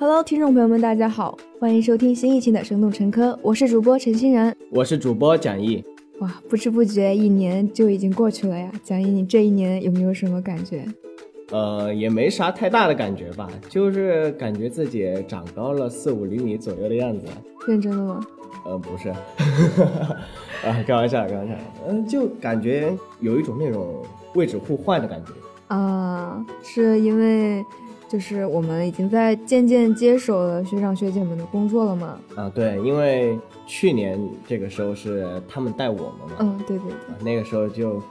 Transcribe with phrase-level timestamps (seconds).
[0.00, 4.56] Hello，听众朋友们，大家好，欢迎收听新一期的《生动陈科》，我是主播陈欣然。
[4.70, 5.84] 我是主播蒋毅。
[6.20, 10.84] 哇，不知不觉一年就已经过去了呀，蒋毅，你这一年有没有什么感觉？
[11.50, 17.26] 呃，也没啥太大的感觉吧，就是感觉自己长高了四五厘米左右的样子。
[17.66, 18.20] 认真的吗？
[18.64, 19.08] 呃，不是，
[20.64, 21.54] 啊，开玩笑，开玩笑。
[21.88, 24.04] 嗯，就感觉有一种那种
[24.36, 25.32] 位置互换的感觉。
[25.74, 27.64] 啊，是因为
[28.08, 32.18] 就是我们已经在渐渐接手了学长学姐们的工作了嘛？
[32.34, 36.36] 啊，对，因为去年这个时候是他们带我们嘛。
[36.40, 37.14] 嗯，对对对。
[37.14, 38.02] 啊，那个时候就，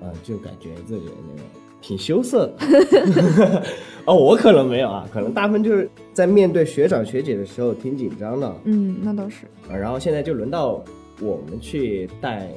[0.00, 1.48] 呃，就感觉自己那个
[1.80, 3.62] 挺羞涩的。
[4.06, 8.56] 哦，我可能没有啊，可能大部分就是在面对学长学姐的时候挺紧张的。
[8.64, 9.46] 嗯，那倒是。
[9.68, 10.82] 啊，然后现在就轮到
[11.20, 12.48] 我们去带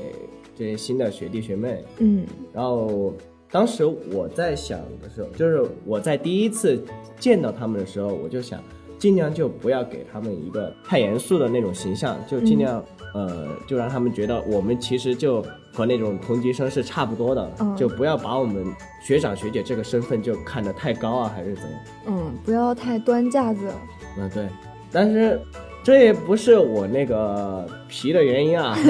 [0.56, 1.84] 这些新的学弟学妹。
[1.98, 3.14] 嗯，然后
[3.54, 6.84] 当时我在想的时候，就是我在第一次
[7.20, 8.60] 见到他们的时候，我就想
[8.98, 18.66] 尽量就不要给他们一个太严肃的那种形象，就尽量、呃，就让他们觉得我们其实就和那种同级生是差不多的，嗯就不要把我们
[19.06, 21.80] 学长学姐这个身份就看得太高啊，还是怎样？
[22.08, 23.70] 嗯，不要太端架子。
[24.18, 24.48] 嗯，对，
[24.92, 25.40] 但是
[25.84, 28.76] 这也不是我那个皮的原因啊。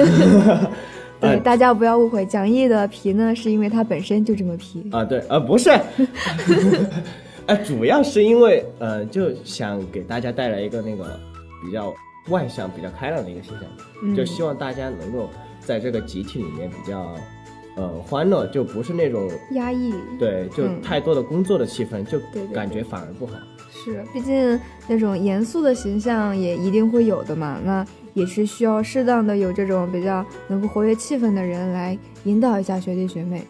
[1.24, 4.88] 对，哎大家不要误会，蒋毅的皮呢，是因为他本身就这么皮。
[4.92, 5.70] 啊，对，呃，不是，
[7.46, 11.18] 呃， 主要是因为呃，就想给大家带来一个那个
[11.64, 11.92] 比较
[12.28, 13.62] 外向、比较开朗的一个形象，
[14.02, 15.28] 嗯就希望大家能够
[15.60, 17.14] 在这个集体里面比较
[17.76, 22.18] 呃欢乐，就不是那种压抑对，就嗯太多的工作的气氛，就
[22.52, 23.32] 感觉反而不好。
[23.72, 24.58] 是，毕竟
[24.88, 27.58] 那种严肃的形象也一定会有的嘛。
[27.62, 27.84] 那
[28.14, 33.42] 也是需要适当的有这种比较能够活跃气氛的人来引导一下学弟学妹。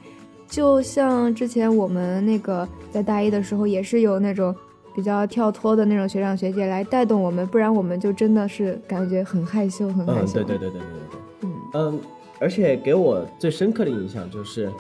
[0.49, 4.55] 就像之前我们那个在大一的时候，也是有那种
[4.95, 10.35] 比较跳脱的那种学长学姐来带动我们，不然我们就真的是感觉很害羞，很害嗯，羞。
[10.35, 11.21] 对对对对对对对。
[11.43, 12.01] 嗯嗯，
[12.39, 14.71] 而且给我最深刻的印象就是，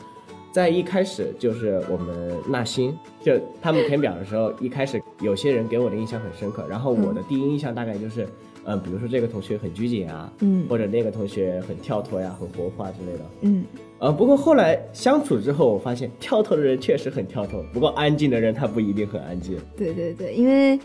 [0.52, 8.28] 在一开始就是我们纳新，就他们填表的时候，一开始有些人给我的印象很深刻，然后我的第一印象大概就是，
[8.66, 13.24] 嗯、比如说这个同学很拘谨啊，嗯或者那个同学很跳脱呀、很活泼啊之类的。
[13.42, 13.64] 嗯，
[13.98, 19.58] 呃，不过后来相处之后，我发现跳脱的人确实很跳脱，不过安静的人他不一定很安静。
[19.76, 20.78] 对对对，因为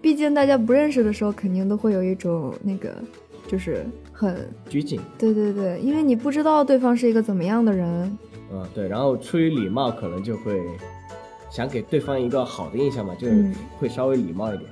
[0.00, 2.94] 毕竟大家不认识的时候，肯定都会有一种那个，
[3.46, 8.18] 就是很拘谨，对对对，因为你不知道对方是一个怎么样的人。
[8.52, 10.60] 嗯，对，然后出于礼貌，可能就会
[11.50, 13.28] 想给对方一个好的印象嘛，就
[13.78, 14.68] 会稍微礼貌一点。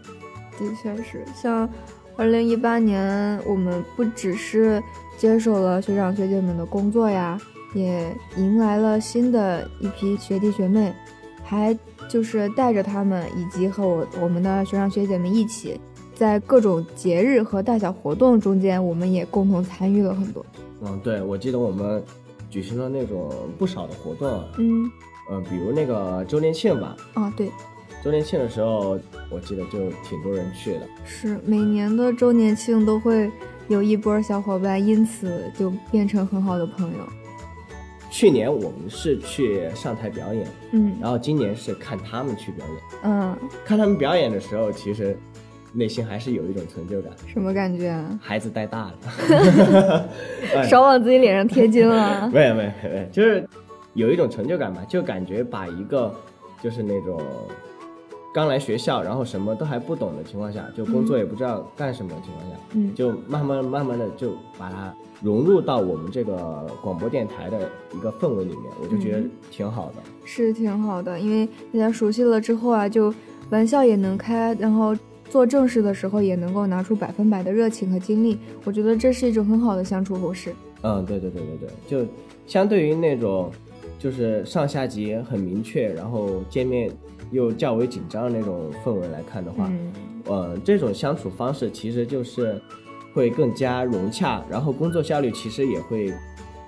[0.59, 1.69] 的确是，像
[2.19, 4.83] 二零一八年，我们不只是
[5.17, 7.41] 接手了学长学姐们的工作呀，
[7.75, 10.93] 也迎来了新的一批学弟学妹，
[11.45, 11.79] 还
[12.09, 15.81] 就是带着他们以及和我我们的学长学姐们一起，
[16.13, 20.45] 在各种节日和大小活动中间，我们也共同参与了很多。
[20.81, 22.03] 嗯，对，我记得我们
[22.51, 24.91] 举行了那种不少的活动，嗯，
[25.31, 27.49] 呃，比如那个周年庆吧，啊，对，
[28.03, 28.99] 周年庆的时候，
[29.31, 30.83] 我记得就挺多人去的。
[31.05, 33.31] 是每年的周年庆都会
[33.69, 36.99] 有一波小伙伴因此就变成很好的朋友。
[38.11, 42.77] 去年我们是去上台表演，嗯然后今年是看他们去表演。
[43.03, 45.15] 嗯，看他们表演的时候，其实
[45.75, 48.19] 内心还是有一种成就感，什么感觉啊？
[48.23, 48.95] 孩子带大了。
[50.57, 52.27] 哎 少往自己脸上贴金了。
[52.33, 53.47] 没有没有没有，就是
[53.93, 56.11] 有一种成就感吧，就感觉把一个
[56.63, 57.21] 就是那种
[58.33, 69.95] 刚来学校，然后什么都还不懂的情况下，就工作也不知道干什么的情况下，嗯就慢慢慢慢的就把它融入到我们这个广播电台的一个氛围里面，我就觉得嗯挺好的。
[70.25, 73.13] 是挺好的，因为大家熟悉了之后啊，就
[73.51, 74.95] 玩笑也能开，然后
[75.31, 78.39] 做正事的时候也能够拿出百分百的热情和精力。
[78.65, 80.55] 我觉得这是一种很好的相处模式。
[80.83, 81.69] 嗯，对对对对对，
[82.05, 82.09] 就
[82.47, 83.51] 相对于那种
[83.99, 86.89] 就是上下级很明确，然后见面
[87.31, 89.93] 又较为紧张的那种氛围来看的话，嗯，
[90.27, 92.61] 呃，这种相处方式其实就是
[93.15, 96.13] 会更加融洽，然后工作效率其实也会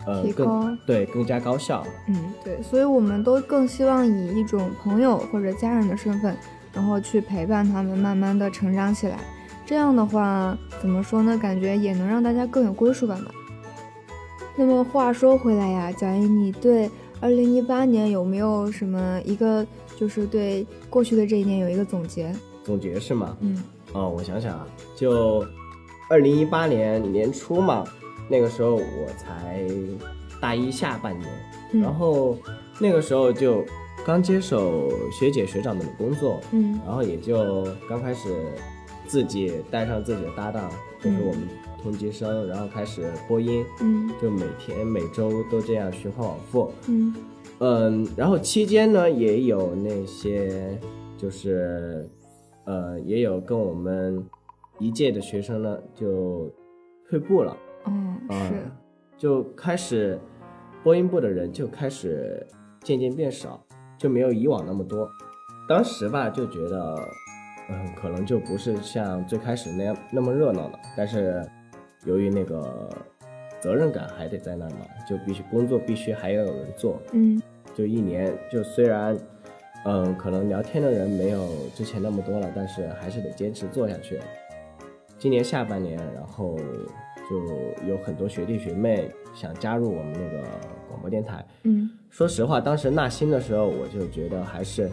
[0.07, 1.85] 呃提高更对更加高效。
[2.09, 6.37] 嗯，对，所以我们都更希望以一种朋友或者家人的身份，
[6.73, 9.19] 然后去陪伴他们，慢慢的成长起来。
[9.67, 11.39] 这样的话，怎么说呢？
[11.39, 13.31] 感觉也能让大家更有归属感吧。
[14.57, 16.91] 那么话说回来呀，蒋毅，你对
[17.21, 19.65] 二零一八年有没有什么一个，
[20.01, 22.35] 就是对过去的这一年有一个总结？
[22.65, 23.37] 总结是吗？
[23.41, 23.63] 嗯
[23.93, 24.67] 哦，我想想啊，
[24.97, 25.45] 就
[26.09, 27.85] 二零一八年年初嘛，
[28.31, 29.67] 那个时候我才
[30.41, 31.31] 大一下半年，
[31.73, 32.35] 嗯然后
[32.79, 33.63] 那个时候就
[34.07, 38.35] 刚接手学姐学长们的工作，嗯然后也就刚开始
[39.07, 40.71] 自己带上自己的搭档，
[41.03, 41.43] 就是我们
[41.83, 46.73] 同级生，然后开始播音，嗯就每天每周都这样循环往复。
[46.87, 47.15] 嗯
[47.61, 50.79] 嗯，然后期间呢，也有那些
[51.17, 52.09] 就是
[52.65, 54.25] 呃，也有跟我们
[54.79, 56.51] 一届的学生呢就
[57.09, 58.55] 退步了，嗯啊是
[59.19, 60.19] 就开始
[60.83, 62.47] 播音部的人就开始
[62.83, 63.63] 渐渐变少，
[63.99, 65.07] 就没有以往那么多。
[65.69, 66.97] 当时吧，就觉得，
[67.69, 70.79] 嗯，可能就不是像最开始那样那么热闹了。
[70.97, 71.47] 但是
[72.07, 72.89] 由于那个
[73.61, 77.41] 责任感还得在那儿嘛，就必须工作必须还要有人做，嗯
[77.81, 79.17] 就一年，就虽然，
[79.87, 84.21] 嗯，可能聊天的人没有之前那么多了，但是还是得坚持做下去。
[85.19, 86.59] 今年下半年，然后
[87.31, 90.47] 就有很多学弟学妹想加入我们那个
[90.91, 91.43] 广播电台。
[91.63, 94.91] 嗯，说实话，当时纳新的时候，我就觉得还是，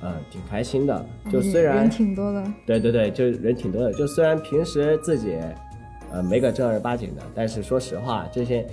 [0.00, 1.04] 呃，挺开心的。
[1.32, 3.92] 就虽然嗯人挺多的，对对对，就人挺多的。
[3.94, 5.36] 就虽然平时自己，
[6.12, 8.64] 呃，没个正儿八经的，但是说实话，这些，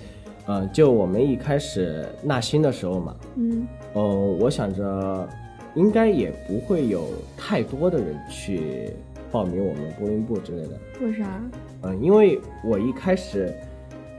[0.45, 4.01] 呃，就我们一开始纳新的时候嘛，嗯呃，
[4.39, 5.27] 我想着
[5.73, 8.91] 应该也不会有太多的人去
[9.31, 10.79] 报名我们播音部之类的。
[11.01, 11.41] 为啥？
[11.81, 13.53] 嗯，因为我一开始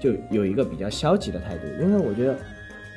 [0.01, 2.37] 就有一个比较消极的态度，因为我觉得，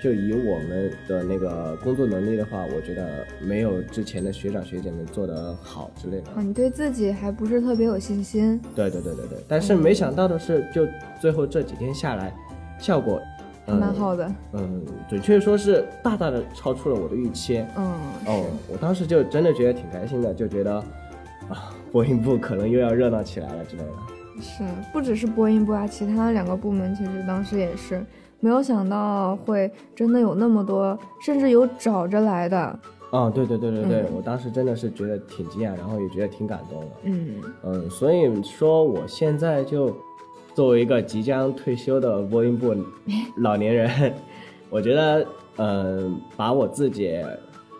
[0.03, 6.31] 就以我们的那个工作能力的话，我觉得没有之前的学长学姐们做得好之类的。
[6.31, 8.59] 啊，你对自己还不是特别有信心。
[8.75, 10.87] 对对对对对，但是没想到的是，就
[11.21, 12.33] 最后这几天下来，
[12.79, 13.21] 效果，
[13.67, 17.63] 蛮好的，嗯，准确说是大大的超出了我的预期。
[17.77, 17.91] 嗯，
[18.25, 20.77] 哦，我当时就真的觉得挺开心的，就觉得
[21.49, 23.89] 啊，播音部可能又要热闹起来了之类的。
[24.41, 28.03] 是，不只是播音部啊，其他两个部门其实当时也是
[28.39, 32.79] 没有想到会真的有那么多，甚至有找着来的。
[33.11, 36.87] 啊，对对对对对，嗯我当时真的是觉得挺惊讶，然后也觉得挺感动的。
[37.03, 39.93] 嗯嗯，所以说我现在就
[40.59, 42.75] 作为一个即将退休的播音部
[43.37, 44.13] 老年人，
[44.69, 45.25] 我觉得，
[45.55, 47.17] 嗯，把我自己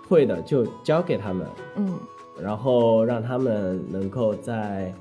[0.08, 1.46] 会的就交给他们，
[1.76, 1.94] 嗯
[2.42, 4.94] 然后让他们能够在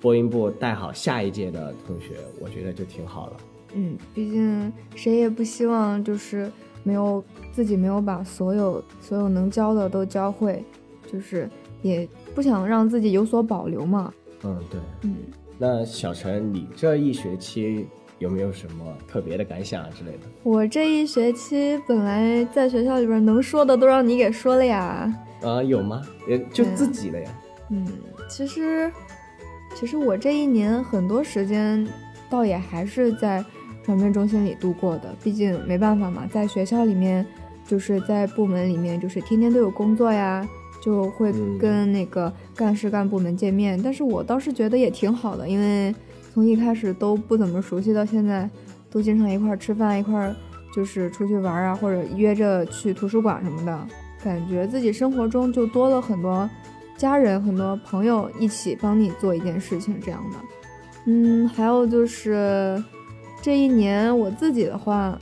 [0.00, 3.32] 播音部带好下一届的同学，我觉得就挺好了。
[3.74, 6.48] 嗯，毕竟谁也不希望就是
[6.84, 10.62] 没有自己没有把所有所有能教的都教会，
[11.12, 11.50] 就是
[11.82, 14.14] 也不想让自己有所保留嘛。
[14.44, 14.80] 嗯，对。
[15.02, 15.16] 嗯。
[15.58, 17.86] 那小陈，你这一学期
[18.18, 20.18] 有没有什么特别的感想啊之类的？
[20.42, 25.12] 我这一学期本来在学校里边能说的都让你给说了呀。
[25.42, 26.02] 啊、有吗？
[26.28, 27.30] 也就自己的呀。
[27.70, 27.86] 嗯，
[28.28, 28.92] 其实，
[29.74, 31.86] 其实我这一年很多时间
[32.30, 33.44] 倒也还是在
[33.84, 37.24] 传媒中心里度过的，毕竟没办法嘛，在学校里面，
[37.66, 40.46] 就是在部门里面，就是天天都有工作呀，
[40.86, 43.78] 就会嗯跟那个干事干部们见面。
[43.82, 45.92] 但是我倒是觉得也挺好的，因为
[46.32, 48.48] 从一开始都不怎么熟悉，到现在
[48.88, 50.34] 都经常一块儿吃饭，一块儿
[50.72, 53.86] 就是出去玩啊，或者约着去图书馆什么的，
[54.22, 56.48] 感觉自己生活中就多了很多
[56.96, 60.36] 家人、很多朋友一起帮你做一件事情这样的。
[61.06, 62.82] 嗯，还有就是
[63.42, 65.18] 这一年我自己的话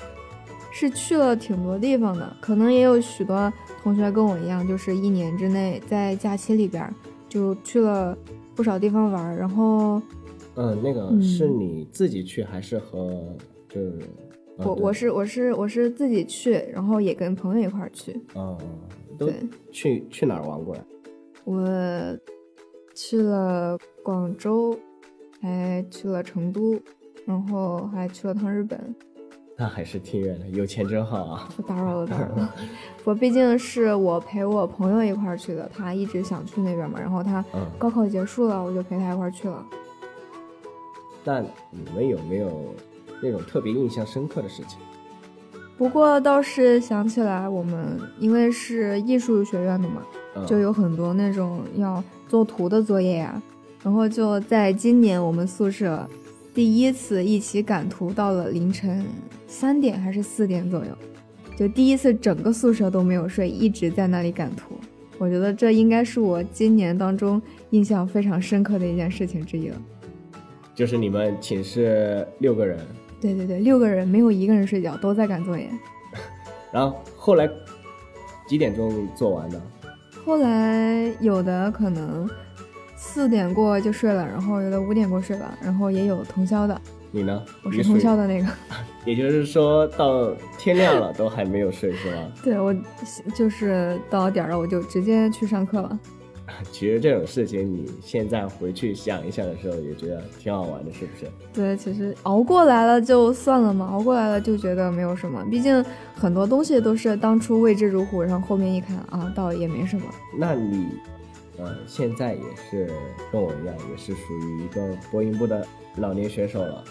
[0.76, 3.50] 是去了挺多地方的，可能也有许多
[3.80, 6.92] 同学跟我一样，就是一年之内在假期里边儿
[7.28, 8.16] 就去了
[8.56, 10.02] 不少地方玩儿，然后
[10.56, 13.24] 嗯，那个嗯是你自己去还是和
[13.68, 14.00] 就是？
[14.58, 18.12] 我我是我是我是自己去，然后也跟朋友一块儿去。
[18.34, 18.68] 嗯，嗯
[19.16, 19.34] 都对，
[19.70, 20.84] 去去哪儿玩过呀？
[21.44, 21.64] 我
[22.94, 24.76] 去了广州，
[25.40, 26.76] 还去了成都，
[27.24, 28.94] 然后还去了趟日本。
[29.56, 31.48] 那还是挺远的，有钱真好啊。
[31.56, 32.54] 不打扰了，打扰了。
[33.04, 39.64] 我毕竟是我陪我朋友一块儿去的，他一直想去那边嘛，然后他嗯，高考结束了，我就陪他一块儿去了。
[41.22, 42.74] 那你们有没有
[43.22, 44.78] 那种特别印象深刻的事情？
[45.76, 50.02] 不过倒是想起来，我们因为是艺术学院的嘛，
[50.36, 53.40] 嗯、就有很多那种要做图的作业呀、
[53.82, 56.08] 然后就在今年我们宿舍
[56.54, 59.04] 第一次一起赶图，到了凌晨
[59.48, 60.96] 三点还是四点左右，
[61.56, 64.76] 就第一次整个宿舍都没有睡，一直在那里赶图。
[65.18, 69.76] 我觉得这应该是我今年当中印象非常深刻的一件事情之一了。
[70.74, 72.78] 就是你们寝室六个人，
[73.20, 75.68] 对对对，六个人没有一个人睡觉，都在赶作业。
[76.72, 77.48] 然后后来
[78.48, 79.60] 几点钟做完的？
[80.24, 82.28] 后来有的可能
[82.96, 86.80] 四点过就睡了，然后有的五点过睡了，然后也有通宵的。
[87.10, 87.42] 你呢？
[87.62, 88.46] 我是通宵的那个。
[89.06, 92.16] 也就是说到天亮了都还没有睡是吧？
[92.42, 92.74] 对我
[93.34, 95.98] 就是到点了，我就直接去上课了。
[96.70, 101.30] 其实这种事情你现在回去想一想的时候，也觉得挺好玩的，是不是？
[101.52, 105.42] 对，其实熬过来了就算了嘛，熬过来了就觉得没有什么。
[105.50, 105.84] 毕竟
[106.14, 110.02] 很多东西都是当初未知如虎，然后后面一看啊，倒也没什么。
[110.36, 110.86] 那你，
[111.58, 112.90] 呃，现在也是
[113.30, 116.84] 跟我一样，也是属于一个播音部的老年选手了，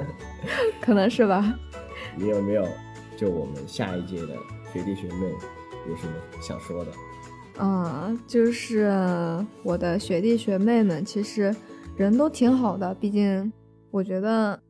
[0.80, 1.58] 可能是吧。
[2.14, 2.66] 你有没有
[3.16, 4.34] 就我们下一届的
[4.72, 5.26] 学弟学妹
[5.88, 6.92] 有什么想说的？
[7.58, 8.92] 嗯，就是
[9.62, 11.54] 我的学弟学妹们，其实
[11.96, 12.94] 人都挺好的。
[12.94, 13.50] 毕竟，
[13.90, 14.60] 我觉得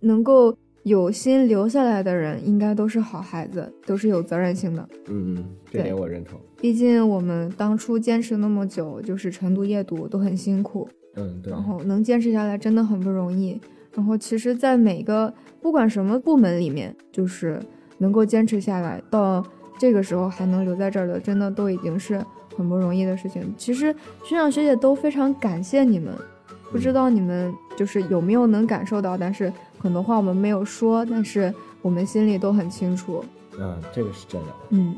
[0.00, 0.54] 能够
[0.86, 4.88] 有心留下来的人，应该都是好孩子，都是有责任心的。
[5.08, 6.38] 嗯嗯，这点我认同。
[6.60, 10.88] 毕竟我们当初坚持那么久，就是晨读夜读都很辛苦。
[11.16, 11.52] 嗯，对。
[11.52, 13.60] 然后能坚持下来真的很不容易。
[13.94, 17.60] 然后，其实，在每个不管什么部门里面，就是
[17.98, 19.44] 能够坚持下来到。
[19.78, 22.18] 这个时候还能留在这儿的，真的都已经是
[22.56, 23.42] 很不容易的事情。
[23.58, 26.14] 其实学长学姐都非常感谢你们，
[26.70, 33.24] 不知道你们就是有没有能感受到，但是很多话我们没有说，但是我们心里都很清楚。
[33.58, 34.48] 嗯，这个是真的。
[34.70, 34.96] 嗯，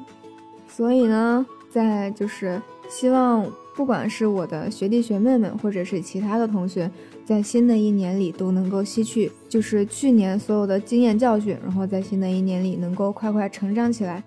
[0.67, 3.47] 所以呢，在就是希望
[3.77, 6.91] 不管是我的学弟学妹们，或者是其他的同学，
[7.25, 14.23] 在新的一年里都能够吸取就是去年所有的经验教训，然后在新的一年里能够快快成长起来。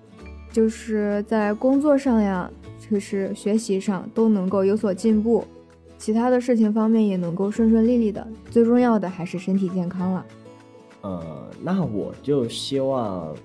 [0.53, 2.49] 就是在工作上呀，
[2.89, 5.45] 就是学习上都能够有所进步，
[6.01, 8.27] 其他的事情方面也能够顺顺利利的。
[8.49, 10.25] 最重要的还是身体健康了。
[11.01, 13.35] 呃，那我就希望，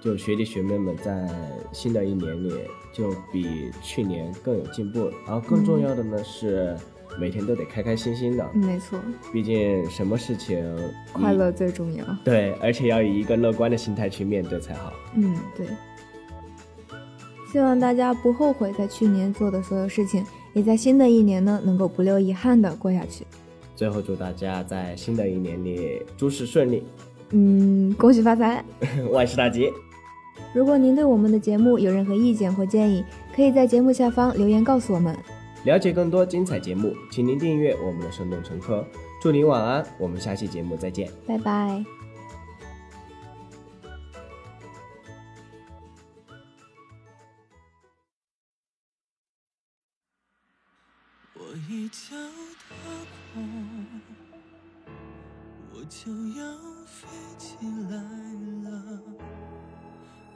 [0.00, 1.28] 就学弟学妹们在
[1.70, 2.52] 新的一年里
[2.92, 5.08] 就比去年更有进步。
[5.24, 6.76] 然后更重要的呢是，
[7.16, 8.44] 每天都得开开心心的。
[8.54, 8.98] 没错，
[9.32, 10.60] 毕竟什么事情
[11.12, 12.04] 快乐最重要。
[12.24, 14.92] 对，而且要以一个乐观的心态去面对才好。
[15.14, 15.64] 嗯，对。
[17.52, 23.26] 希望大家不后悔在去年做的所有事情，也在新的一年呢能够不留遗憾的过下去。
[23.76, 26.82] 最后祝大家在新的一年里诸事顺利，
[27.30, 28.64] 嗯，恭喜发财，
[29.10, 29.70] 万事大吉。
[30.52, 33.04] 如果您对我们的节目有任何意见或建议，
[33.34, 35.16] 可以在节目下方留言告诉我们。
[35.64, 38.84] 了解更多精彩节目，请您订阅我们的生动乘客。
[39.22, 41.99] 祝您晚安，我们下期节目再见，拜拜。
[51.70, 52.16] 我一脚
[52.68, 52.74] 踏
[53.32, 53.86] 空，
[55.72, 57.06] 我就要飞
[57.38, 57.56] 起
[57.88, 57.96] 来
[58.68, 59.00] 了。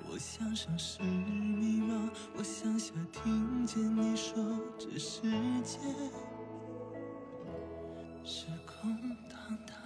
[0.08, 4.36] 我想上是迷茫，我向下听见你说
[4.78, 5.22] 这世
[5.64, 5.80] 界
[8.22, 8.96] 是空
[9.28, 9.76] 荡荡。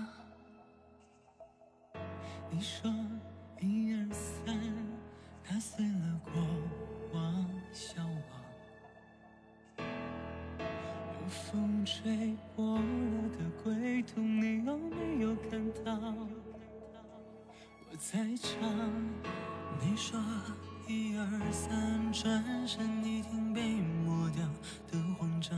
[2.51, 2.93] 你说
[12.09, 15.93] 风吹破了的归途，你有没有看到？
[17.91, 18.59] 我在唱，
[19.83, 20.19] 你说
[20.87, 23.61] 一二三，转身已经被
[24.07, 24.43] 抹掉
[24.91, 25.55] 的慌张。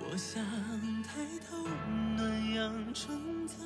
[0.00, 0.42] 我想
[1.02, 1.58] 抬头
[2.16, 3.58] 暖阳成长，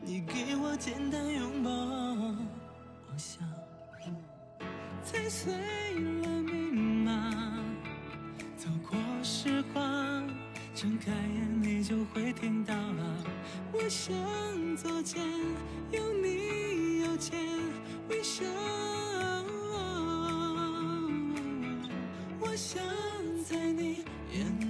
[0.00, 3.42] 你给我简单拥抱，我想
[5.02, 6.28] 踩碎了
[10.80, 13.24] 睁开眼你就会听到了。
[13.72, 14.14] 我想
[14.76, 15.20] 左肩
[15.90, 17.36] 有你右肩
[18.08, 18.44] 微笑，
[22.38, 22.80] 我想
[23.44, 24.67] 在你眼